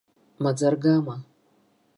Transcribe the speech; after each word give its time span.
Маӡа-ргама. 0.43 1.15